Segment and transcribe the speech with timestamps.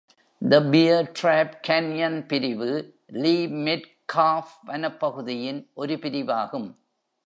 [0.49, 2.97] The Bear Trap Canyon பிரிவு
[3.07, 6.79] Lee Metcalf வனப்பகுதியின் ஒரு பிரிவாகும்.